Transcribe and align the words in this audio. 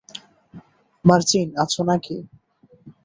মার্জেইন, 1.05 1.49
আছো 1.63 1.81
নাকি? 1.83 2.15